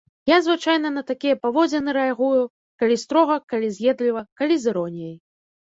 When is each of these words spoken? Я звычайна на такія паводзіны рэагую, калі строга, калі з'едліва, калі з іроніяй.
Я 0.29 0.37
звычайна 0.45 0.89
на 0.95 1.03
такія 1.09 1.35
паводзіны 1.43 1.95
рэагую, 1.99 2.41
калі 2.85 2.95
строга, 3.05 3.35
калі 3.55 3.67
з'едліва, 3.77 4.21
калі 4.43 4.55
з 4.65 4.73
іроніяй. 4.73 5.15